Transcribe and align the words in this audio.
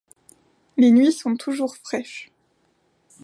Les 0.77 0.89
nuits 0.89 1.11
sont 1.13 1.35
toujours 1.35 1.75
fraîches. 1.77 2.31